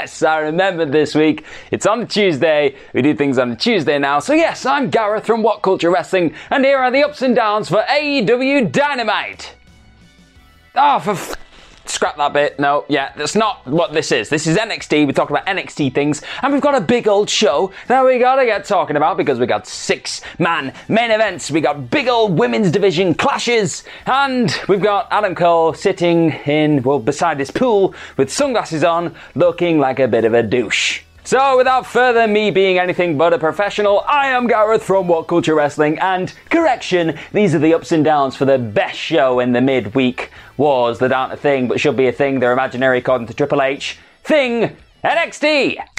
[0.00, 1.44] yes, I remember this week.
[1.70, 2.74] It's on Tuesday.
[2.92, 4.18] We do things on Tuesday now.
[4.18, 7.70] So, yes, I'm Gareth from What Culture Wrestling, and here are the ups and downs
[7.70, 9.54] for AEW Dynamite.
[10.74, 11.34] Oh, for f-
[11.96, 12.60] scrap that bit.
[12.60, 14.28] No, yeah, that's not what this is.
[14.28, 15.06] This is NXT.
[15.06, 18.44] We talk about NXT things, and we've got a big old show that we gotta
[18.44, 21.50] get talking about because we got six man main events.
[21.50, 26.98] We got big old women's division clashes, and we've got Adam Cole sitting in well
[26.98, 31.05] beside his pool with sunglasses on, looking like a bit of a douche.
[31.26, 35.56] So, without further me being anything but a professional, I am Gareth from What Culture
[35.56, 39.60] Wrestling, and correction, these are the ups and downs for the best show in the
[39.60, 42.38] midweek wars that aren't a thing but should be a thing.
[42.38, 43.98] They're imaginary according to Triple H.
[44.22, 45.95] Thing NXT.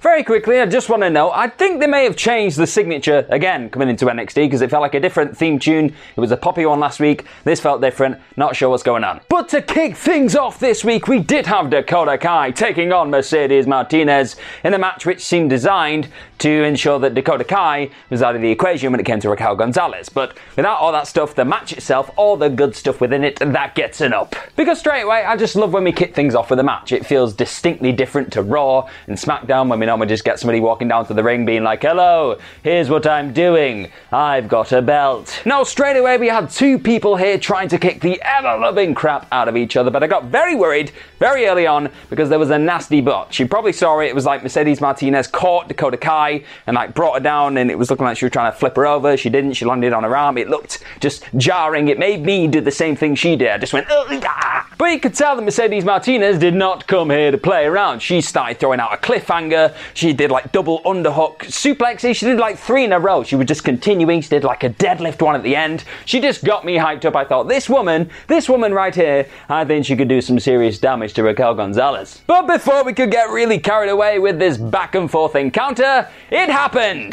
[0.00, 3.26] Very quickly, I just want to know, I think they may have changed the signature
[3.30, 5.86] again coming into NXT because it felt like a different theme tune.
[5.86, 7.24] It was a poppy one last week.
[7.42, 8.16] This felt different.
[8.36, 9.20] Not sure what's going on.
[9.28, 13.66] But to kick things off this week, we did have Dakota Kai taking on Mercedes
[13.66, 16.08] Martinez in a match which seemed designed
[16.38, 19.56] to ensure that Dakota Kai was out of the equation when it came to Raquel
[19.56, 20.08] Gonzalez.
[20.08, 23.74] But without all that stuff, the match itself, all the good stuff within it, that
[23.74, 24.34] gets an up.
[24.56, 26.92] Because straight away, I just love when we kick things off with a match.
[26.92, 30.88] It feels distinctly different to Raw and SmackDown when we normally just get somebody walking
[30.88, 33.90] down to the ring being like, hello, here's what I'm doing.
[34.12, 35.42] I've got a belt.
[35.44, 39.48] No, straight away we had two people here trying to kick the ever-loving crap out
[39.48, 42.58] of each other, but I got very worried very early on because there was a
[42.58, 43.40] nasty botch.
[43.40, 44.06] You probably saw it.
[44.06, 46.27] It was like Mercedes Martinez caught Dakota Kai
[46.66, 48.76] and like brought her down and it was looking like she was trying to flip
[48.76, 49.16] her over.
[49.16, 49.54] She didn't.
[49.54, 50.38] She landed on her arm.
[50.38, 51.88] It looked just jarring.
[51.88, 53.50] It made me do the same thing she did.
[53.50, 57.10] I just went, "Ugh, ah." But you could tell that Mercedes Martinez did not come
[57.10, 58.00] here to play around.
[58.00, 59.74] She started throwing out a cliffhanger.
[59.92, 62.14] She did like double underhook suplexes.
[62.14, 63.24] She did like three in a row.
[63.24, 64.20] She was just continuing.
[64.20, 65.82] She did like a deadlift one at the end.
[66.04, 67.16] She just got me hyped up.
[67.16, 70.78] I thought, this woman, this woman right here, I think she could do some serious
[70.78, 72.22] damage to Raquel Gonzalez.
[72.28, 76.48] But before we could get really carried away with this back and forth encounter, it
[76.48, 77.12] happened.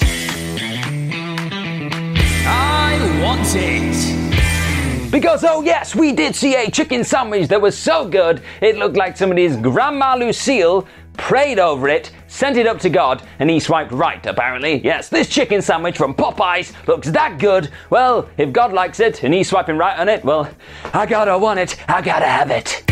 [2.48, 5.12] I want it.
[5.12, 8.98] Because, oh yes, we did see a chicken sandwich that was so good, it looked
[8.98, 13.94] like somebody's Grandma Lucille prayed over it, sent it up to God, and he swiped
[13.94, 14.84] right, apparently.
[14.84, 17.72] Yes, this chicken sandwich from Popeyes looks that good.
[17.90, 20.50] Well, if God likes it and he's swiping right on it, well,
[20.94, 22.84] I gotta want it, I gotta have it.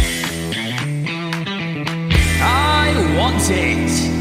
[2.42, 4.13] I want it.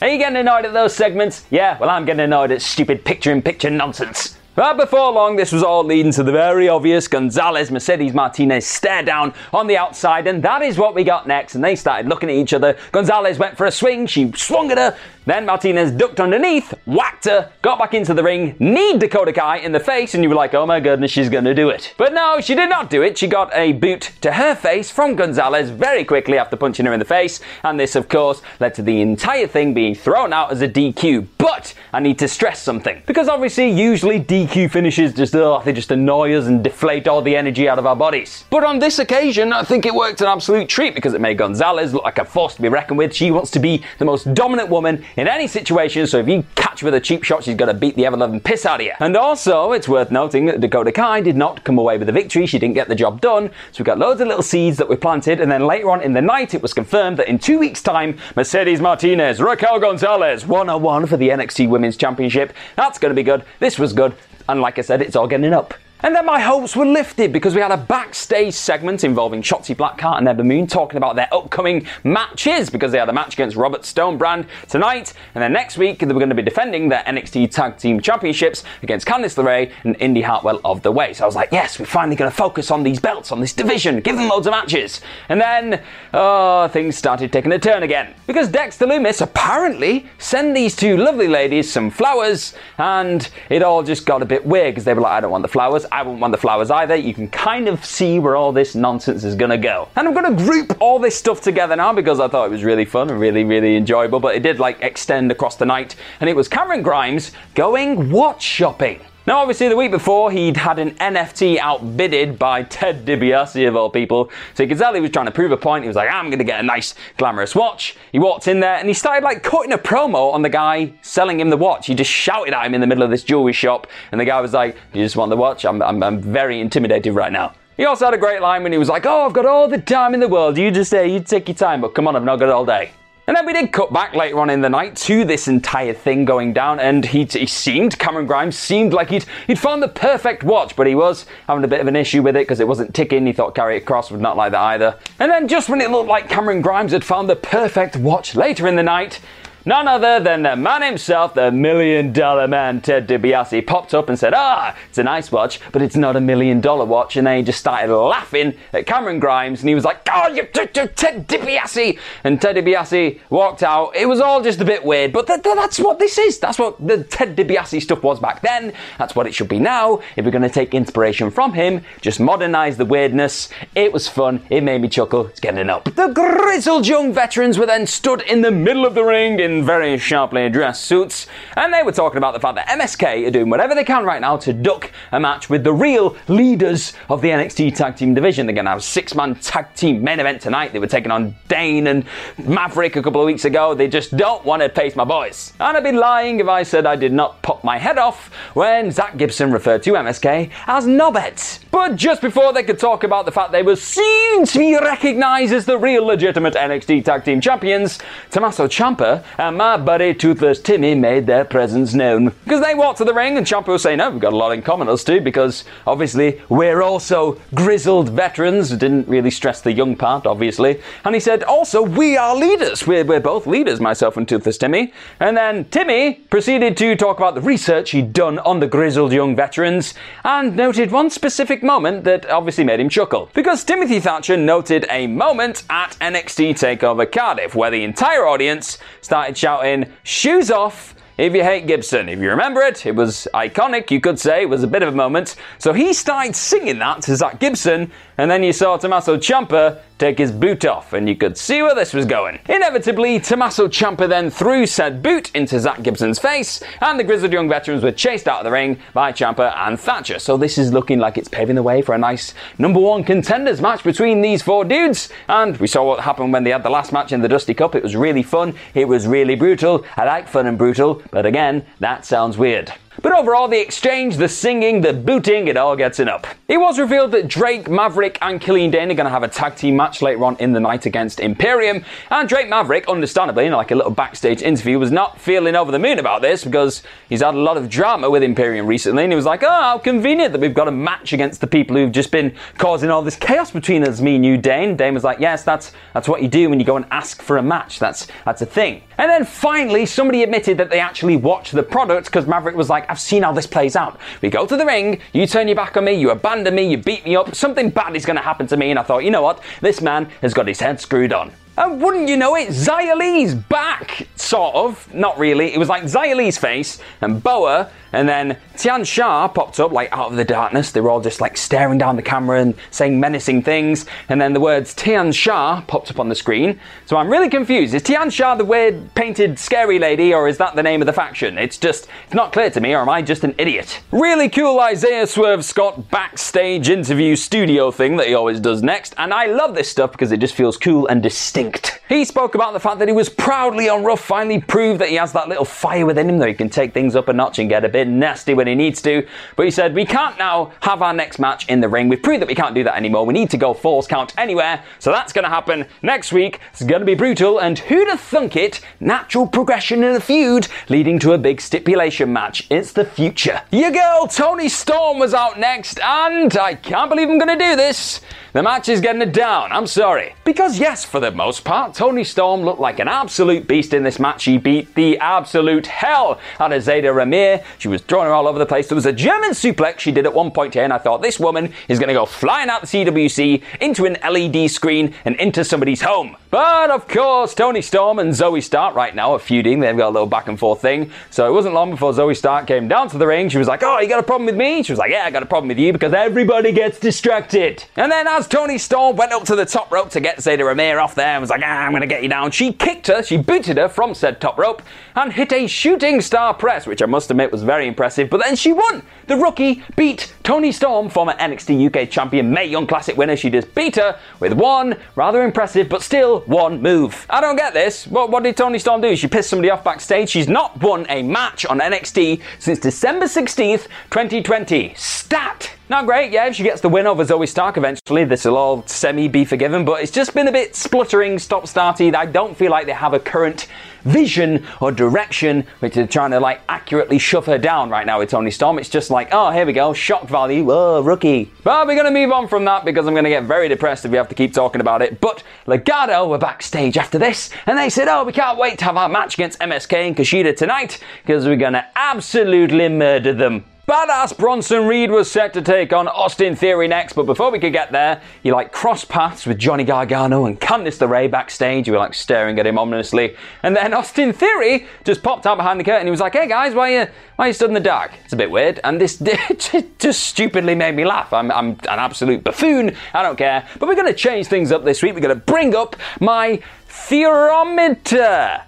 [0.00, 1.44] Are you getting annoyed at those segments?
[1.50, 4.38] Yeah, well, I'm getting annoyed at stupid picture in picture nonsense.
[4.54, 9.02] But before long, this was all leading to the very obvious Gonzalez Mercedes Martinez stare
[9.02, 11.56] down on the outside, and that is what we got next.
[11.56, 12.76] And they started looking at each other.
[12.92, 14.96] Gonzalez went for a swing, she swung at her.
[15.28, 19.72] Then Martinez ducked underneath, whacked her, got back into the ring, kneed Dakota Kai in
[19.72, 21.92] the face, and you were like, oh my goodness, she's gonna do it.
[21.98, 23.18] But no, she did not do it.
[23.18, 26.98] She got a boot to her face from Gonzalez very quickly after punching her in
[26.98, 30.62] the face, and this, of course, led to the entire thing being thrown out as
[30.62, 31.26] a DQ.
[31.36, 35.90] But I need to stress something because obviously, usually DQ finishes just oh, they just
[35.90, 38.46] annoy us and deflate all the energy out of our bodies.
[38.48, 41.92] But on this occasion, I think it worked an absolute treat because it made Gonzalez
[41.92, 43.14] look like a force to be reckoned with.
[43.14, 46.82] She wants to be the most dominant woman in any situation, so if you catch
[46.84, 48.92] with a cheap shot, she's going to beat the ever loving piss out of you.
[49.00, 52.46] And also, it's worth noting that Dakota Kai did not come away with the victory.
[52.46, 53.50] She didn't get the job done.
[53.72, 56.12] So we got loads of little seeds that we planted, and then later on in
[56.12, 61.06] the night, it was confirmed that in two weeks' time, Mercedes Martinez, Raquel Gonzalez, 101
[61.06, 62.52] for the NXT Women's Championship.
[62.76, 63.44] That's going to be good.
[63.58, 64.14] This was good.
[64.48, 65.74] And like I said, it's all getting up.
[66.00, 70.18] And then my hopes were lifted because we had a backstage segment involving Shotzi Blackheart
[70.18, 73.84] and Ember Moon talking about their upcoming matches because they had a match against Robert
[73.84, 77.50] Stone Brand tonight, and then next week they were going to be defending their NXT
[77.50, 81.14] Tag Team Championships against Candice LeRae and Indi Hartwell of the Way.
[81.14, 83.52] So I was like, yes, we're finally going to focus on these belts, on this
[83.52, 85.00] division, give them loads of matches.
[85.28, 85.82] And then,
[86.14, 91.26] oh, things started taking a turn again because Dexter Lumis apparently sent these two lovely
[91.26, 95.12] ladies some flowers, and it all just got a bit weird because they were like,
[95.12, 96.96] I don't want the flowers, I won't want the flowers either.
[96.96, 99.88] You can kind of see where all this nonsense is to go.
[99.96, 102.84] And I'm to group all this stuff together now because I thought it was really
[102.84, 106.36] fun and really, really enjoyable, but it did like extend across the night, and it
[106.36, 109.00] was Cameron Grimes going watch shopping.
[109.28, 113.90] Now, obviously, the week before, he'd had an NFT outbidded by Ted DiBiase, of all
[113.90, 114.30] people.
[114.54, 115.84] So you tell he was trying to prove a point.
[115.84, 117.94] He was like, I'm going to get a nice, glamorous watch.
[118.10, 121.40] He walked in there and he started, like, cutting a promo on the guy selling
[121.40, 121.88] him the watch.
[121.88, 123.86] He just shouted at him in the middle of this jewelry shop.
[124.12, 125.66] And the guy was like, You just want the watch?
[125.66, 127.52] I'm, I'm, I'm very intimidated right now.
[127.76, 129.76] He also had a great line when he was like, Oh, I've got all the
[129.76, 130.56] time in the world.
[130.56, 132.64] You just say, you take your time, but come on, I've not got it all
[132.64, 132.92] day.
[133.28, 136.24] And then we did cut back later on in the night to this entire thing
[136.24, 140.44] going down, and he, he seemed, Cameron Grimes seemed like he'd, he'd found the perfect
[140.44, 142.94] watch, but he was having a bit of an issue with it because it wasn't
[142.94, 143.26] ticking.
[143.26, 144.98] He thought Carry Cross would not like that either.
[145.18, 148.66] And then just when it looked like Cameron Grimes had found the perfect watch later
[148.66, 149.20] in the night,
[149.68, 154.18] None other than the man himself, the million dollar man, Ted DiBiase, popped up and
[154.18, 157.18] said, Ah, it's a nice watch, but it's not a million dollar watch.
[157.18, 160.48] And then he just started laughing at Cameron Grimes and he was like, Oh, you,
[160.54, 161.98] you, you Ted DiBiase.
[162.24, 163.94] And Ted DiBiase walked out.
[163.94, 166.38] It was all just a bit weird, but th- th- that's what this is.
[166.38, 168.72] That's what the Ted DiBiase stuff was back then.
[168.96, 170.00] That's what it should be now.
[170.16, 173.50] If we're going to take inspiration from him, just modernize the weirdness.
[173.74, 174.40] It was fun.
[174.48, 175.26] It made me chuckle.
[175.26, 175.84] It's getting up.
[175.94, 179.98] The grizzled young veterans were then stood in the middle of the ring in very
[179.98, 181.26] sharply dressed suits,
[181.56, 184.20] and they were talking about the fact that MSK are doing whatever they can right
[184.20, 188.46] now to duck a match with the real leaders of the NXT Tag Team division.
[188.46, 190.72] They're going to have a six man tag team main event tonight.
[190.72, 192.04] They were taking on Dane and
[192.38, 193.74] Maverick a couple of weeks ago.
[193.74, 195.52] They just don't want to face my boys.
[195.60, 198.90] And I'd be lying if I said I did not pop my head off when
[198.90, 201.60] Zach Gibson referred to MSK as Nobbet.
[201.70, 205.52] But just before they could talk about the fact they were seen to be recognized
[205.52, 207.98] as the real legitimate NXT Tag Team champions,
[208.30, 212.26] Tommaso Ciampa and my buddy Toothless Timmy made their presence known.
[212.44, 214.52] Because they walked to the ring and Ciampa was saying, no, we've got a lot
[214.52, 218.68] in common, us two, because obviously we're also grizzled veterans.
[218.68, 220.82] Didn't really stress the young part, obviously.
[221.02, 222.86] And he said, also, we are leaders.
[222.86, 224.92] We're, we're both leaders, myself and Toothless Timmy.
[225.18, 229.34] And then Timmy proceeded to talk about the research he'd done on the grizzled young
[229.34, 229.94] veterans
[230.24, 233.30] and noted one specific moment that obviously made him chuckle.
[233.32, 239.27] Because Timothy Thatcher noted a moment at NXT TakeOver Cardiff where the entire audience started
[239.36, 240.94] shouting, Shoes off!
[241.18, 244.48] If you hate Gibson, if you remember it, it was iconic, you could say, it
[244.48, 245.34] was a bit of a moment.
[245.58, 250.16] So he started singing that to Zach Gibson, and then you saw Tommaso Ciampa take
[250.16, 252.38] his boot off, and you could see where this was going.
[252.48, 257.48] Inevitably, Tommaso Ciampa then threw said boot into Zach Gibson's face, and the grizzled young
[257.48, 260.20] veterans were chased out of the ring by Ciampa and Thatcher.
[260.20, 263.60] So this is looking like it's paving the way for a nice number one contenders
[263.60, 265.08] match between these four dudes.
[265.28, 267.74] And we saw what happened when they had the last match in the Dusty Cup.
[267.74, 268.54] It was really fun.
[268.74, 269.84] It was really brutal.
[269.96, 272.72] I like fun and brutal, but again, that sounds weird.
[273.00, 276.26] But overall, the exchange, the singing, the booting, it all gets it up.
[276.48, 279.54] It was revealed that Drake, Maverick, and Killian Dane are going to have a tag
[279.54, 281.84] team match later on in the night against Imperium.
[282.10, 285.78] And Drake Maverick, understandably, in like a little backstage interview, was not feeling over the
[285.78, 289.04] moon about this because he's had a lot of drama with Imperium recently.
[289.04, 291.76] And he was like, oh, how convenient that we've got a match against the people
[291.76, 294.76] who've just been causing all this chaos between us, me and you, Dane.
[294.76, 297.36] Dane was like, yes, that's, that's what you do when you go and ask for
[297.36, 297.78] a match.
[297.78, 298.82] That's, that's a thing.
[298.96, 302.87] And then finally, somebody admitted that they actually watched the product because Maverick was like,
[302.88, 303.98] I've seen how this plays out.
[304.22, 306.78] We go to the ring, you turn your back on me, you abandon me, you
[306.78, 308.70] beat me up, something bad is going to happen to me.
[308.70, 309.42] And I thought, you know what?
[309.60, 311.32] This man has got his head screwed on.
[311.58, 314.94] And wouldn't you know it, Li's back, sort of.
[314.94, 315.52] Not really.
[315.52, 320.12] It was like Li's face and Boa, and then Tian Sha popped up like out
[320.12, 320.70] of the darkness.
[320.70, 323.86] They were all just like staring down the camera and saying menacing things.
[324.08, 326.60] And then the words Tian Sha popped up on the screen.
[326.86, 327.74] So I'm really confused.
[327.74, 330.92] Is Tian Sha the weird painted scary lady, or is that the name of the
[330.92, 331.38] faction?
[331.38, 333.80] It's just, it's not clear to me, or am I just an idiot?
[333.90, 338.94] Really cool Isaiah Swerve Scott backstage interview studio thing that he always does next.
[338.96, 341.47] And I love this stuff because it just feels cool and distinct
[341.88, 344.96] He spoke about the fact that he was proudly on rough, finally proved that he
[344.96, 347.48] has that little fire within him that he can take things up a notch and
[347.48, 349.06] get a bit nasty when he needs to.
[349.36, 351.88] But he said, We can't now have our next match in the ring.
[351.88, 353.06] We've proved that we can't do that anymore.
[353.06, 354.62] We need to go falls count anywhere.
[354.78, 356.40] So that's going to happen next week.
[356.52, 357.38] It's going to be brutal.
[357.38, 358.60] And who'd have thunk it?
[358.80, 362.46] Natural progression in a feud leading to a big stipulation match.
[362.50, 363.40] It's the future.
[363.50, 365.80] Your girl, Toni Storm, was out next.
[365.80, 368.02] And I can't believe I'm going to do this.
[368.38, 369.50] The match is getting it down.
[369.50, 370.14] I'm sorry.
[370.22, 373.98] Because, yes, for the most part, Toni Storm looked like an absolute beast in this
[373.98, 374.22] match.
[374.22, 377.42] She beat the absolute hell out of Zayda Ramier.
[377.58, 378.68] She was throwing her all over the place.
[378.68, 381.18] There was a German suplex she did at one point here, and I thought this
[381.18, 385.42] woman is going to go flying out the CWC into an LED screen and into
[385.42, 386.16] somebody's home.
[386.30, 389.58] But of course, Toni Storm and Zoey Stark right now are feuding.
[389.58, 390.92] They've got a little back and forth thing.
[391.10, 393.30] So it wasn't long before Zoey Stark came down to the ring.
[393.30, 394.62] She was like, Oh, you got a problem with me?
[394.62, 397.64] She was like, Yeah, I got a problem with you because everybody gets distracted.
[397.76, 400.82] And then as Toni Storm went up to the top rope to get Zayda Ramier
[400.82, 403.02] off there and was like, ah, I'm going to get you down, she kicked her,
[403.02, 404.62] she booted her from said top rope
[404.96, 408.10] and hit a shooting star press, which I must admit was very impressive.
[408.10, 408.82] But then she won.
[409.06, 413.16] The rookie beat Toni Storm, former NXT UK champion, Mae Young Classic winner.
[413.16, 417.06] She just beat her with one rather impressive, but still one move.
[417.08, 417.86] I don't get this.
[417.86, 418.94] What, what did Toni Storm do?
[418.94, 420.10] She pissed somebody off backstage.
[420.10, 424.74] She's not won a match on NXT since December 16th, 2020.
[424.76, 425.57] Stat!
[425.70, 428.66] Not great, yeah, if she gets the win over Zoey Stark eventually, this will all
[428.66, 431.94] semi be forgiven, but it's just been a bit spluttering, stop starty.
[431.94, 433.48] I don't feel like they have a current
[433.82, 438.08] vision or direction which they're trying to like accurately shove her down right now with
[438.08, 438.58] Toni Storm.
[438.58, 440.50] It's just like, oh, here we go, shock value,
[440.82, 441.30] rookie.
[441.44, 443.98] But we're to move on from that because I'm to get very depressed if we
[443.98, 445.02] have to keep talking about it.
[445.02, 448.78] But Legado were backstage after this and they said, oh, we can't wait to have
[448.78, 453.44] our match against MSK and Kushida tonight because we're to absolutely murder them.
[453.68, 457.52] Badass Bronson Reed was set to take on Austin Theory next, but before we could
[457.52, 461.66] get there, he like crossed paths with Johnny Gargano and Candice LeRae backstage.
[461.66, 465.60] You were like staring at him ominously, and then Austin Theory just popped out behind
[465.60, 465.86] the curtain.
[465.86, 468.16] He was like, "Hey guys, why you why you stood in the dark?" It's a
[468.16, 468.96] bit weird, and this
[469.78, 471.12] just stupidly made me laugh.
[471.12, 472.74] I'm I'm an absolute buffoon.
[472.94, 474.94] I don't care, but we're going to change things up this week.
[474.94, 478.44] We're going to bring up my theorometer.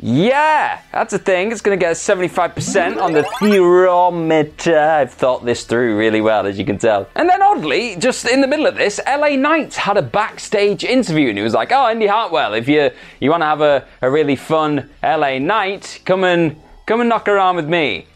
[0.00, 1.50] Yeah, that's a thing.
[1.50, 4.78] It's going to get 75% on the theorometer.
[4.78, 7.08] I've thought this through really well, as you can tell.
[7.16, 11.28] And then, oddly, just in the middle of this, LA Knight had a backstage interview
[11.30, 12.90] and he was like, Oh, Indi Hartwell, if you,
[13.20, 17.26] you want to have a, a really fun LA night, come and, come and knock
[17.26, 18.06] around with me.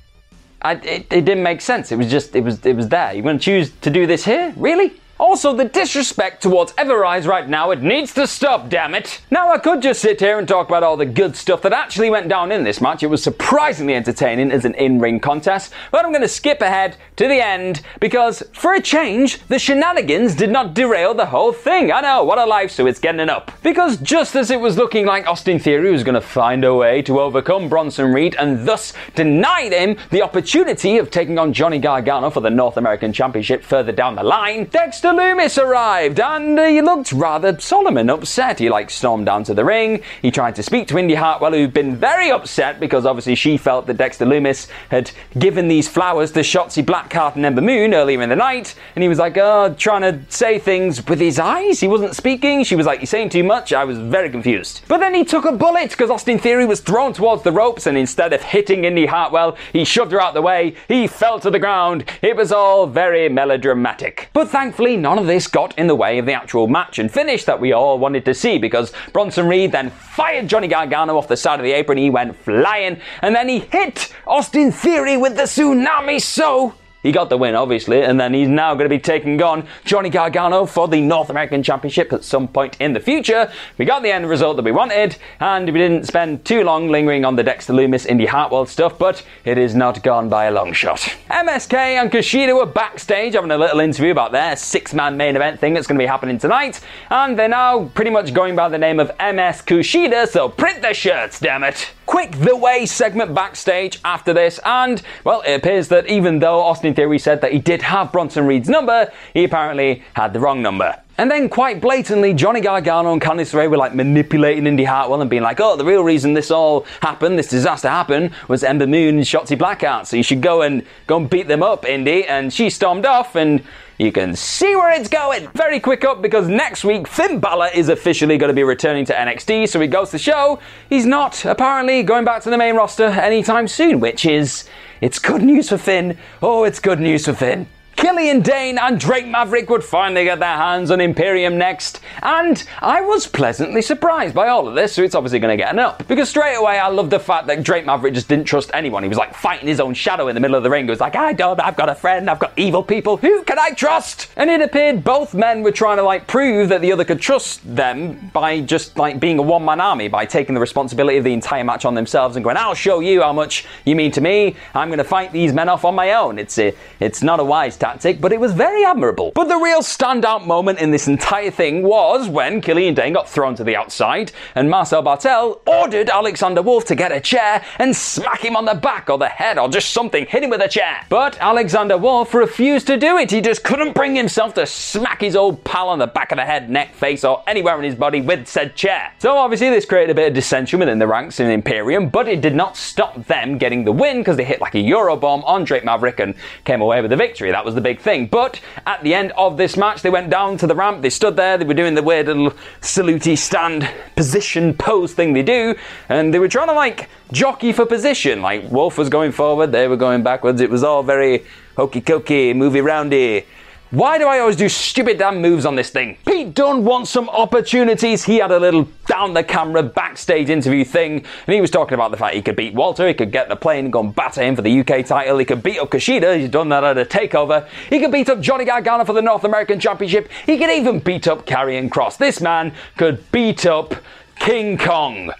[0.63, 1.91] I, it, it didn't make sense.
[1.91, 3.13] It was just, it was, it was there.
[3.13, 4.55] You want to choose to do this here?
[4.57, 4.93] Really?
[5.23, 9.21] Also, the disrespect towards Ever-Rise right now, it needs to stop, damn it.
[9.31, 12.11] Now, I could just sit here and talk about all the good stuff that actually
[12.11, 13.05] went down in this match.
[13.05, 16.97] It was surprisingly entertaining as an in ring contest, but I'm going to skip ahead
[17.15, 21.93] to the end because, for a change, the shenanigans did not derail the whole thing.
[21.93, 23.53] I know, what a life, so it's getting up.
[23.63, 27.01] Because just as it was looking like Austin Theory was going to find a way
[27.03, 32.29] to overcome Bronson Reed and thus deny him the opportunity of taking on Johnny Gargano
[32.29, 37.13] for the North American Championship further down the line, Dexter Lumis arrived and he looked
[37.13, 38.59] rather solemn and upset.
[38.59, 40.03] He like stormed down to the ring.
[40.21, 43.87] He tried to speak to Indi Hartwell, who'd been very upset because obviously she felt
[43.87, 48.29] that Dexter Lumis had given these flowers to Shotzi Blackheart and Ember Moon earlier in
[48.29, 48.75] the night.
[48.95, 51.81] And he was like, oh, trying to say things with his eyes.
[51.81, 52.65] He wasn't speaking.
[52.65, 53.73] She was like, you're saying too much.
[53.73, 54.83] I was very confused.
[54.89, 57.99] But then he took a bullet because Austin Theory was thrown towards the ropes and
[57.99, 60.75] instead of hitting Indi Hartwell, he shoved her out the way.
[60.89, 62.05] He fell to the ground.
[62.23, 64.31] It was all very melodramatic.
[64.33, 67.45] But thankfully, none of this got in the way of the actual match and finish
[67.45, 71.37] that we all wanted to see because Bronson Reed then fired Johnny Gargano off the
[71.37, 71.99] side of the apron.
[71.99, 77.29] He went flying and then he hit Austin Theory with the tsunami so he got
[77.31, 80.87] the win, obviously, and then he's now going to be taking on Johnny Gargano for
[80.87, 83.51] the North American Championship at some point in the future.
[83.79, 87.25] We got the end result that we wanted, and we didn't spend too long lingering
[87.25, 90.73] on the Dexter Lumis Indi Hartwell stuff, but it is not gone by a long
[90.73, 91.01] shot.
[91.31, 95.61] MSK and Kushida were backstage having a little interview about their six man main event
[95.61, 96.81] thing that's going to be happening tonight,
[97.11, 100.95] and they're now pretty much going by the name of MS Kushida, so print their
[100.95, 101.91] shirts, damn it.
[102.13, 106.93] Quick The Way segment backstage after this, and, well, it appears that even though Austin
[106.93, 110.95] Theory said that he did have Bronson Reed's number, he apparently had the wrong number.
[111.17, 115.31] And then, quite blatantly, Johnny Gargano and Candice LeRae were like manipulating Indi Hartwell and
[115.31, 119.17] being like, oh, the real reason this all happened, this disaster happened, was Ember Moon
[119.17, 120.07] and Shotzi Blackheart.
[120.07, 122.27] So you should go and go and beat them up, Indi.
[122.27, 123.65] And she stormed off, and
[124.03, 125.49] you can see where it's going.
[125.55, 129.15] Very quick up because next week Finn Balor is officially going to be returning to
[129.15, 132.75] NXT, so he goes to the show he's not apparently going back to the main
[132.75, 134.69] roster anytime soon, which is
[135.01, 136.19] it's good news for Finn.
[136.43, 137.67] Oh, it's good news for Finn.
[137.97, 143.01] Killian Dane and Drake Maverick would finally get their hands on Imperium next, and I
[143.01, 146.07] was pleasantly surprised by all of this, so it's obviously going to get an up.
[146.09, 149.03] Because straight away, I love the fact that Drake Maverick just didn't trust anyone.
[149.03, 150.85] He was like fighting his own shadow in the middle of the ring.
[150.85, 153.59] He was like, I don't, I've got a friend, I've got evil people, who can
[153.59, 154.33] I trust?
[154.37, 157.61] And it appeared both men were trying to like prove that the other could trust
[157.77, 161.33] them by just like being a one man army, by taking the responsibility of the
[161.33, 164.57] entire match on themselves and going, I'll show you how much you mean to me,
[164.75, 166.39] I'm going to fight these men off on my own.
[166.39, 169.33] It's, a, it's not a wise tactic, but it was very admirable.
[169.35, 173.57] But the real standout moment in this entire thing was when Killian Dane got thrown
[173.57, 178.45] to the outside and Marcel Barthel ordered Alexander Wolfe to get a chair and smack
[178.45, 181.05] him on the back or the head or just something, hit him with a chair.
[181.09, 183.33] But Alexander Wolfe refused to do it.
[183.33, 186.45] He just couldn't bring himself to smack his old pal on the back of the
[186.45, 189.13] head, neck, face, or anywhere in his body with said chair.
[189.19, 192.43] So obviously this created a bit of dissension within the ranks in Imperium, but it
[192.43, 195.85] did not stop them getting the win because they hit like a Eurobomb on Drake
[195.85, 197.51] Maverick and came away with the victory.
[197.51, 198.27] That was the big thing.
[198.27, 201.37] But at the end of this match, they went down to the ramp, they stood
[201.37, 205.75] there, they were doing the weird little salutey stand position pose thing they do,
[206.09, 208.43] and they were trying to like jockey for position.
[208.43, 210.61] Like Wolfe was going forward, they were going backwards.
[210.61, 211.45] It was all very
[211.77, 213.47] hokey cokey, movie roundy.
[213.93, 216.17] Why do I always do stupid damn moves on this thing?
[216.25, 218.25] Pete Dunne wants some opportunities.
[218.25, 222.11] He had a little down the camera backstage interview thing, and he was talking about
[222.11, 224.41] the fact he could beat Walter, he could get the plane and go and batter
[224.41, 227.05] him for the UK title, he could beat up Kushida, he's done that at a
[227.05, 230.99] takeover, he could beat up Johnny Gargano for the North American Championship, he could even
[230.99, 232.17] beat up Karrion Cross.
[232.17, 233.95] This man could beat up
[234.37, 235.35] King Kong.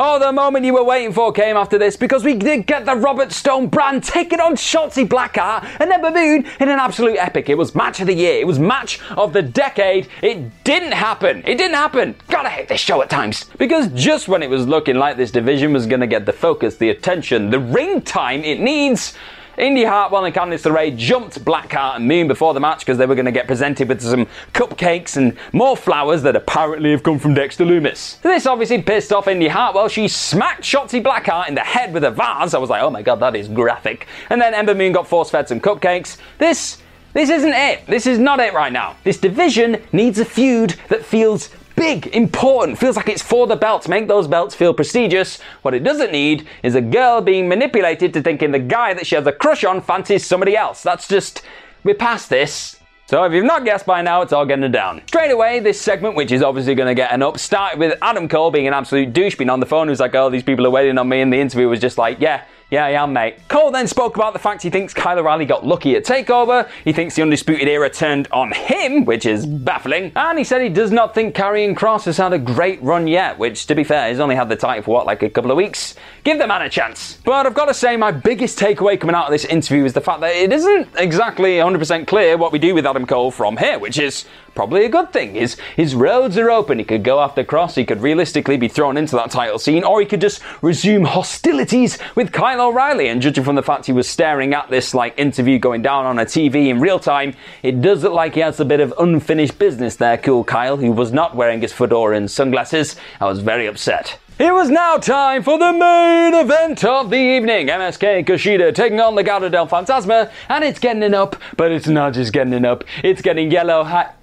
[0.00, 2.94] Oh, the moment you were waiting for came after this because we did get the
[2.94, 7.50] Robert Stone Brand taking on Shotzi Blackheart and Ember Moon in an absolute epic.
[7.50, 8.40] It was match of the year.
[8.40, 10.08] It was match of the decade.
[10.22, 11.42] It didn't happen.
[11.46, 12.14] It didn't happen.
[12.28, 13.44] Gotta hate this show at times.
[13.58, 16.88] Because just when it was looking like this division was gonna get the focus, the
[16.88, 19.12] attention, the ring time it needs,
[19.58, 23.16] Indi Hartwell and Candice LeRae jumped Blackheart and Moon before the match because they were
[23.16, 27.34] going to get presented with some cupcakes and more flowers that apparently have come from
[27.34, 28.20] Dexter Lumis.
[28.22, 29.88] This obviously pissed off Indi Hartwell.
[29.88, 32.54] She smacked Shotzi Blackheart in the head with a vase.
[32.54, 34.06] I was like, oh my god, that is graphic.
[34.30, 36.18] And then Ember Moon got force fed some cupcakes.
[36.38, 36.78] This.
[37.14, 37.86] This isn't it.
[37.86, 38.94] This is not it right now.
[39.02, 43.88] This division needs a feud that feels big, important, feels like it's for the belts,
[43.88, 45.40] make those belts feel prestigious.
[45.62, 49.14] What it doesn't need is a girl being manipulated to thinking the guy that she
[49.14, 50.82] has a crush on fancies somebody else.
[50.82, 51.42] That's just,
[51.84, 52.80] we're past this.
[53.06, 55.02] So if you've not guessed by now, it's all getting down.
[55.06, 58.28] Straight away, this segment, which is obviously going to get an up, started with Adam
[58.28, 60.70] Cole being an absolute douche, being on the phone, who's like, oh, these people are
[60.70, 63.48] waiting on me, and the interview was just like, yeah, yeah, I am, mate.
[63.48, 66.68] Cole then spoke about the fact he thinks Kyle O'Reilly got lucky at TakeOver.
[66.84, 70.12] He thinks the Undisputed Era turned on him, which is baffling.
[70.14, 73.38] And he said he does not think Karrion Cross has had a great run yet,
[73.38, 75.56] which, to be fair, he's only had the title for what, like a couple of
[75.56, 75.94] weeks?
[76.24, 77.18] Give the man a chance.
[77.24, 80.02] But I've got to say, my biggest takeaway coming out of this interview is the
[80.02, 83.78] fact that it isn't exactly 100% clear what we do with Adam Cole from here,
[83.78, 85.36] which is probably a good thing.
[85.36, 86.78] His, his roads are open.
[86.78, 90.00] He could go after Cross, he could realistically be thrown into that title scene, or
[90.00, 93.08] he could just resume hostilities with Kyle O'Reilly.
[93.08, 96.18] And judging from the fact he was staring at this like interview going down on
[96.18, 99.58] a TV in real time, it does look like he has a bit of unfinished
[99.58, 102.96] business there, cool Kyle, who was not wearing his fedora and sunglasses.
[103.20, 104.18] I was very upset.
[104.38, 107.66] It was now time for the main event of the evening.
[107.66, 111.88] MSK Kushida taking on the Legado del Fantasma, and it's getting it up, but it's
[111.88, 114.17] not just getting it up, it's getting yellow hot.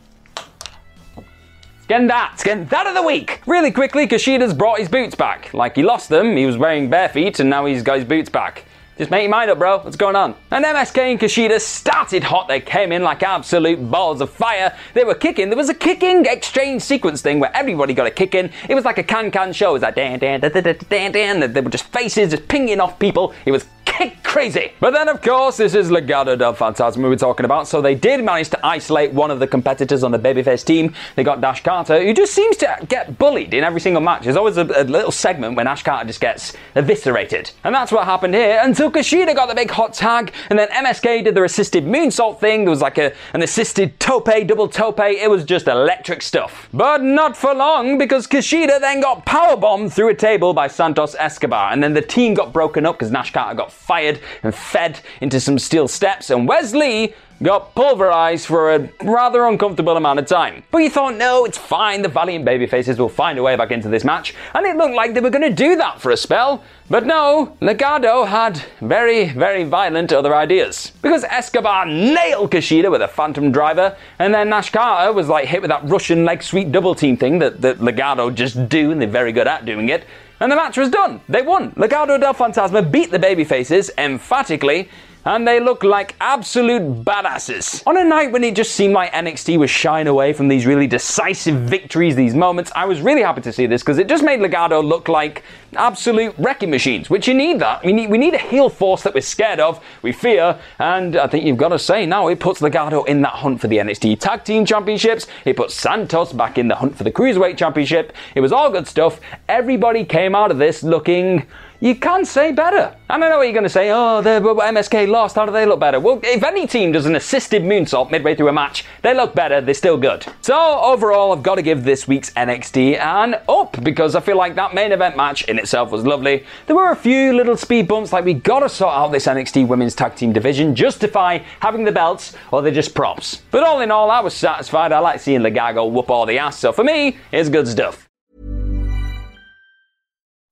[1.87, 3.41] Getting that, getting that of the week.
[3.45, 5.53] Really quickly, Kushida's brought his boots back.
[5.53, 8.27] Like he lost them, he was wearing bare feet, and now he's got his boots
[8.27, 8.65] back.
[8.97, 9.79] Just make your mind up, bro.
[9.79, 10.35] What's going on?
[10.51, 12.47] And MSK and Kushida started hot.
[12.47, 14.73] They came in like absolute balls of fire.
[14.93, 15.49] They were kicking.
[15.49, 18.51] There was a kicking exchange sequence thing where everybody got a kick in.
[18.69, 19.71] It was like a can can show.
[19.71, 21.51] It was like dan dan dan dan dan dan.
[21.51, 23.33] They were just faces just pinging off people.
[23.45, 24.73] It was kick crazy.
[24.81, 27.67] But then, of course, this is Legado del Fantasma we were talking about.
[27.69, 30.93] So they did manage to isolate one of the competitors on the babyface team.
[31.15, 34.23] They got Nash Carter, who just seems to get bullied in every single match.
[34.23, 37.51] There's always a, a little segment when Nash Carter just gets eviscerated.
[37.63, 41.23] And that's what happened here until Kushida got the big hot tag, and then MSK
[41.23, 42.65] did their assisted moonsault thing.
[42.65, 44.99] There was like a, an assisted tope, double tope.
[44.99, 46.69] It was just electric stuff.
[46.73, 51.71] But not for long, because Kushida then got powerbombed through a table by Santos Escobar,
[51.71, 55.39] and then the team got broken up because Nash Carter got fired and fed into
[55.39, 60.63] some steel steps, and Wes Lee got pulverized for a rather uncomfortable amount of time.
[60.71, 63.89] But you thought, no, it's fine, the Valiant Babyfaces will find a way back into
[63.89, 66.63] this match, and it looked like they were going to do that for a spell.
[66.89, 70.91] But no, Legado had very, very violent other ideas.
[71.01, 75.61] Because Escobar nailed Kushida with a Phantom Driver, and then Nash Carter was like hit
[75.61, 79.09] with that Russian leg sweep double team thing that, that Legado just do, and they're
[79.09, 80.05] very good at doing it.
[80.39, 81.21] And the match was done.
[81.29, 81.71] They won.
[81.71, 84.89] Legado del Fantasma beat the babyfaces emphatically.
[85.25, 87.83] And they look like absolute badasses.
[87.87, 90.87] On a night when it just seemed like NXT was shying away from these really
[90.87, 94.39] decisive victories, these moments, I was really happy to see this because it just made
[94.39, 95.43] Legado look like
[95.75, 97.83] absolute wrecking machines, which you need that.
[97.83, 101.27] We need, we need a heel force that we're scared of, we fear, and I
[101.27, 104.19] think you've got to say now it puts Legado in that hunt for the NXT
[104.19, 105.27] Tag Team Championships.
[105.43, 108.13] It puts Santos back in the hunt for the Cruiserweight Championship.
[108.35, 109.19] It was all good stuff.
[109.49, 111.47] Everybody came out of this looking
[111.79, 112.95] you can't say better.
[113.09, 113.91] I don't know what you're going to say.
[113.91, 115.35] Oh, the MSK lost.
[115.35, 115.99] How do they look better?
[115.99, 119.61] Well, if any team does an assisted moonsault midway through a match, they look better.
[119.61, 120.25] They're still good.
[120.41, 124.55] So overall, I've got to give this week's NXT an up because I feel like
[124.55, 126.45] that main event match in itself was lovely.
[126.67, 129.67] There were a few little speed bumps, like we got to sort out this NXT
[129.67, 133.41] Women's Tag Team division, justify having the belts, or they're just props.
[133.51, 134.91] But all in all, I was satisfied.
[134.91, 136.57] I like seeing Legado whoop all the ass.
[136.57, 138.04] So for me, it's good stuff.